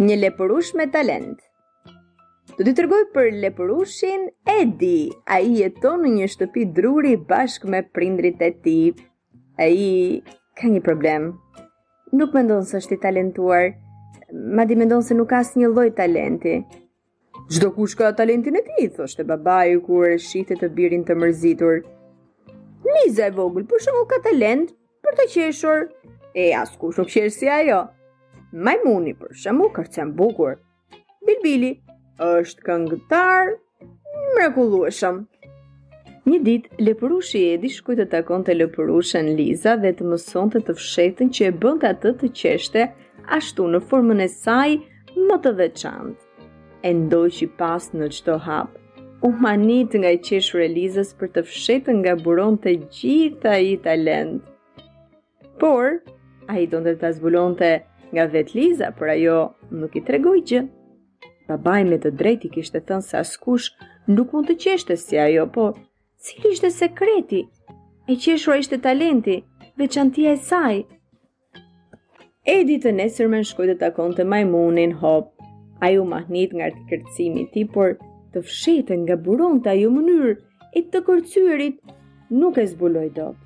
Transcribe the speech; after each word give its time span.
një 0.00 0.16
lepërush 0.16 0.70
me 0.74 0.86
talent. 0.90 1.36
Do 2.56 2.64
t'i 2.64 2.72
tërgoj 2.76 3.02
për 3.12 3.26
lepërushin 3.42 4.22
Edi, 4.54 5.12
a 5.28 5.36
i 5.44 5.50
jeton 5.60 6.00
në 6.04 6.12
një 6.16 6.28
shtëpi 6.32 6.64
druri 6.76 7.12
bashkë 7.28 7.68
me 7.74 7.82
prindrit 7.96 8.40
e 8.44 8.48
ti. 8.64 8.76
A 9.60 9.66
i 9.68 9.90
ka 10.56 10.68
një 10.72 10.80
problem. 10.84 11.32
Nuk 12.12 12.32
me 12.34 12.42
ndonë 12.46 12.68
së 12.70 12.80
është 12.80 12.96
i 12.96 13.02
talentuar, 13.04 13.68
ma 14.32 14.64
di 14.68 14.76
me 14.76 14.88
ndonë 14.88 15.06
se 15.10 15.16
nuk 15.16 15.28
ka 15.30 15.42
së 15.44 15.60
një 15.60 15.70
loj 15.76 15.90
talenti. 15.96 16.60
Gjdo 17.52 17.72
kush 17.76 17.96
ka 17.98 18.12
talentin 18.16 18.56
e 18.56 18.64
ti, 18.64 18.88
thoshte 18.96 19.24
babaj 19.28 19.76
kur 19.86 20.08
e 20.14 20.18
shite 20.18 20.56
të 20.60 20.72
birin 20.76 21.04
të 21.04 21.16
mërzitur. 21.20 21.82
Liza 22.92 23.28
e 23.28 23.32
vogël, 23.36 23.66
për 23.68 23.84
shumë 23.88 24.04
ka 24.12 24.20
talent 24.28 24.72
për 25.04 25.18
të 25.20 25.28
qeshur. 25.36 25.86
E 26.36 26.48
as 26.56 26.72
kush 26.80 27.00
nuk 27.00 27.12
qeshë 27.12 27.34
si 27.38 27.50
ajo. 27.58 27.84
Majmuni 28.66 29.14
për 29.16 29.30
shëmu 29.42 29.70
kërcen 29.76 30.10
bukur. 30.16 30.58
Bilbili, 31.26 31.70
është 32.24 32.66
këngëtar, 32.66 33.52
mrekullueshëm. 34.34 35.20
Një 36.28 36.40
dit, 36.48 36.66
lepërushi 36.84 37.40
e 37.54 37.54
di 37.62 37.70
shkuj 37.72 37.96
të 38.02 38.04
takon 38.12 38.42
të 38.46 38.56
lepërushen 38.58 39.30
Liza 39.38 39.72
dhe 39.82 39.94
të 39.96 40.04
mëson 40.10 40.52
të 40.52 40.60
të 40.68 40.74
fshetën 40.78 41.30
që 41.38 41.48
e 41.48 41.52
bënd 41.64 41.80
të 41.82 41.88
atë 41.94 42.12
të 42.22 42.28
qeshte 42.42 42.82
ashtu 43.38 43.66
në 43.72 43.80
formën 43.90 44.20
e 44.20 44.26
saj 44.34 44.76
më 45.16 45.38
të 45.46 45.52
veçantë. 45.62 46.20
E 46.84 46.90
ndoj 47.00 47.26
që 47.38 47.46
i 47.46 47.48
pas 47.64 47.86
në 47.96 48.08
qëto 48.16 48.36
hap. 48.48 48.76
u 49.26 49.30
manit 49.42 49.92
nga 49.94 50.10
i 50.10 50.18
e 50.38 50.68
Lizës 50.76 51.12
për 51.18 51.28
të 51.34 51.42
fshetën 51.46 51.96
nga 52.02 52.14
buron 52.24 52.56
të 52.58 52.70
gjitha 52.98 53.52
i 53.72 53.76
talent. 53.76 54.42
Por, 55.60 56.02
a 56.48 56.58
i 56.60 56.66
do 56.66 56.78
të 56.84 56.96
të 57.00 57.12
zbulon 57.16 57.54
të 57.60 57.70
nga 58.12 58.24
vet 58.32 58.54
Liza, 58.54 58.86
por 58.98 59.08
ajo 59.14 59.36
nuk 59.80 59.96
i 59.98 60.04
tregoj 60.08 60.40
gjë. 60.50 60.62
Babaj 61.48 61.84
me 61.88 61.96
të 62.00 62.12
drejti 62.20 62.50
kishte 62.54 62.80
thënë 62.86 63.06
se 63.06 63.16
askush 63.18 63.70
nuk 64.12 64.32
mund 64.34 64.48
të 64.50 64.56
qeshte 64.64 64.96
si 65.00 65.18
ajo, 65.24 65.46
po 65.54 65.72
cili 66.24 66.52
ishte 66.54 66.70
sekreti? 66.70 67.42
E 68.10 68.16
qeshura 68.20 68.58
ishte 68.60 68.78
talenti, 68.84 69.38
veçantia 69.80 70.32
e 70.36 70.40
saj. 70.50 70.82
Edi 72.54 72.76
të 72.82 72.92
nesërmen 73.00 73.44
shkoj 73.48 73.68
të 73.72 73.78
takon 73.82 74.14
të 74.16 74.26
majmunin, 74.28 74.94
hop, 75.02 75.30
a 75.82 75.90
ju 75.94 76.04
mahnit 76.08 76.52
nga 76.58 76.68
të 76.74 76.82
kërcimi 76.90 77.46
ti, 77.54 77.64
por 77.74 77.96
të 78.34 78.42
fshetën 78.48 79.04
nga 79.06 79.16
buron 79.26 79.60
të 79.62 79.68
ajo 79.74 79.88
mënyrë 79.94 80.32
e 80.78 80.84
të 80.90 81.00
kërcyrit 81.06 81.78
nuk 82.40 82.58
e 82.58 82.66
zbuloj 82.72 83.08
dot. 83.16 83.36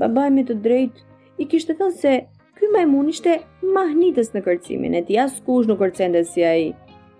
Babaj 0.00 0.30
me 0.36 0.44
të 0.48 0.56
drejt 0.66 1.00
i 1.42 1.46
kishtë 1.48 1.78
thënë 1.80 1.98
se 2.02 2.14
ky 2.60 2.68
majmun 2.74 3.08
ishte 3.10 3.32
mahnitës 3.74 4.30
në 4.34 4.40
kërcimin 4.46 4.96
e 4.98 5.04
ti, 5.08 5.16
as 5.24 5.38
kush 5.46 5.66
nuk 5.70 5.80
kërcen 5.80 6.12
dhe 6.16 6.20
si 6.30 6.42
a 6.48 6.52
i. 6.64 6.68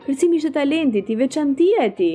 Kërcimi 0.05 0.37
ishte 0.37 0.51
talentit, 0.59 1.09
i 1.13 1.17
veçantia 1.21 1.87
e 1.89 1.93
ti. 2.01 2.11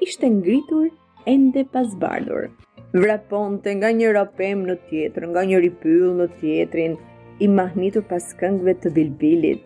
ishte 0.09 0.31
ngritur 0.33 0.89
ende 1.35 1.65
pas 1.73 1.91
bardur. 2.05 2.49
Vraponte 2.95 3.75
nga 3.79 3.91
një 4.01 4.13
rapem 4.17 4.65
në 4.69 4.77
tjetër, 4.89 5.27
nga 5.35 5.43
një 5.51 5.61
ripyll 5.67 6.15
në 6.23 6.27
tjetrin, 6.41 6.97
i 7.45 7.49
mahnitur 7.49 8.03
pas 8.09 8.33
këngve 8.41 8.75
të 8.83 8.93
bilbilit. 8.97 9.61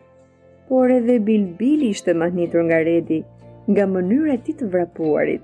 Por 0.68 0.90
edhe 0.90 1.20
bilbili 1.28 1.90
ishte 1.94 2.14
mahnitur 2.22 2.64
nga 2.68 2.82
redi, 2.88 3.22
nga 3.70 3.86
mënyre 3.94 4.36
ti 4.46 4.52
të 4.58 4.68
vrapuarit. 4.72 5.42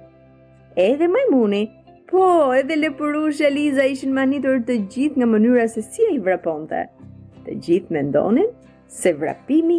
Edhe 0.89 1.07
majmuni, 1.15 1.67
Po, 2.11 2.55
edhe 2.61 2.77
lepurusha 2.83 3.49
Liza 3.55 3.85
ishin 3.93 4.11
manitur 4.15 4.57
të 4.69 4.75
gjithë 4.95 5.21
nga 5.21 5.27
mënyra 5.33 5.67
se 5.71 5.83
si 5.89 6.03
e 6.07 6.15
i 6.17 6.17
vraponte. 6.25 6.81
Të 7.47 7.59
gjithë 7.67 7.95
mendonin 7.95 8.49
se 9.01 9.13
vrapimi 9.21 9.77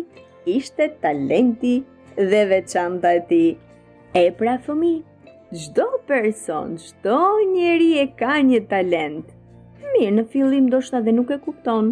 ishte 0.53 0.87
talenti 1.01 1.73
dhe 2.31 2.45
veçanta 2.53 3.11
e 3.17 3.25
ti. 3.33 3.41
E 4.21 4.23
pra 4.39 4.53
fëmi, 4.67 4.93
zdo 5.65 5.89
person, 6.13 6.79
zdo 6.85 7.19
njeri 7.51 7.89
e 8.05 8.07
ka 8.23 8.37
një 8.51 8.61
talent. 8.75 9.27
Mirë 9.91 10.13
në 10.21 10.25
fillim 10.31 10.71
do 10.71 10.79
shta 10.87 11.03
dhe 11.03 11.11
nuk 11.19 11.35
e 11.35 11.41
kupton, 11.49 11.91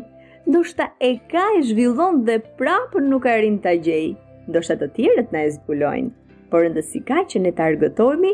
do 0.55 0.63
shta 0.71 0.87
e 1.11 1.17
ka 1.35 1.43
e 1.59 1.63
zhvillon 1.73 2.23
dhe 2.31 2.39
prapër 2.61 3.03
nuk 3.11 3.27
e 3.27 3.39
rin 3.43 3.59
të 3.67 3.75
gjej, 3.89 4.07
do 4.47 4.63
shta 4.63 4.79
të 4.85 4.91
tjerët 4.95 5.33
në 5.35 5.43
e 5.49 5.55
zbulojnë, 5.59 6.15
por 6.53 6.71
ndësika 6.71 7.25
që 7.33 7.43
ne 7.47 7.55
të 7.59 7.67
argëtojmi 7.71 8.33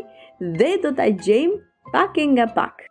dhe 0.62 0.76
do 0.88 0.92
të 1.00 1.14
gjejmë 1.26 1.64
Bucking 1.92 2.38
a 2.40 2.46
buck. 2.48 2.82